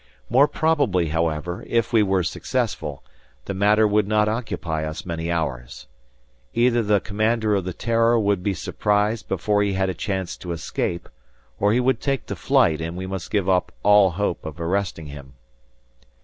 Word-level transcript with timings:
More 0.31 0.47
probably, 0.47 1.09
however, 1.09 1.63
if 1.67 1.93
we 1.93 2.01
were 2.01 2.23
successful, 2.23 3.03
the 3.45 3.53
matter 3.53 3.87
would 3.87 4.07
not 4.07 4.27
occupy 4.27 4.83
us 4.83 5.05
many 5.05 5.29
hours. 5.29 5.85
Either 6.55 6.81
the 6.81 6.99
commander 6.99 7.53
of 7.53 7.65
the 7.65 7.71
"Terror" 7.73 8.19
would 8.19 8.41
be 8.41 8.55
surprised 8.55 9.27
before 9.27 9.61
he 9.61 9.73
had 9.73 9.89
a 9.91 9.93
chance 9.93 10.35
to 10.37 10.53
escape, 10.53 11.07
or 11.59 11.71
he 11.71 11.79
would 11.79 12.01
take 12.01 12.25
to 12.25 12.35
flight 12.35 12.81
and 12.81 12.97
we 12.97 13.05
must 13.05 13.29
give 13.29 13.47
up 13.47 13.71
all 13.83 14.09
hope 14.09 14.43
of 14.43 14.59
arresting 14.59 15.05
him. 15.05 15.33